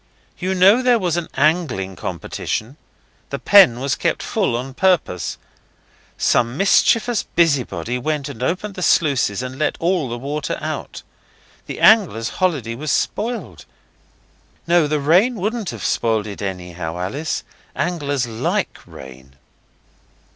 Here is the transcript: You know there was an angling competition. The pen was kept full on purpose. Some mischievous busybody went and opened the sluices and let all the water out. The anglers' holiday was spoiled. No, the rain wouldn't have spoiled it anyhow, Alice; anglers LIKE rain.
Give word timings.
You 0.39 0.55
know 0.55 0.81
there 0.81 0.97
was 0.97 1.15
an 1.15 1.27
angling 1.35 1.95
competition. 1.95 2.75
The 3.29 3.37
pen 3.37 3.79
was 3.79 3.93
kept 3.93 4.23
full 4.23 4.55
on 4.57 4.73
purpose. 4.73 5.37
Some 6.17 6.57
mischievous 6.57 7.21
busybody 7.21 7.99
went 7.99 8.27
and 8.27 8.41
opened 8.41 8.73
the 8.73 8.81
sluices 8.81 9.43
and 9.43 9.59
let 9.59 9.77
all 9.79 10.09
the 10.09 10.17
water 10.17 10.57
out. 10.59 11.03
The 11.67 11.79
anglers' 11.79 12.29
holiday 12.41 12.73
was 12.73 12.91
spoiled. 12.91 13.65
No, 14.65 14.87
the 14.87 14.99
rain 14.99 15.35
wouldn't 15.35 15.69
have 15.69 15.85
spoiled 15.85 16.25
it 16.25 16.41
anyhow, 16.41 16.97
Alice; 16.97 17.43
anglers 17.75 18.25
LIKE 18.25 18.79
rain. 18.87 19.35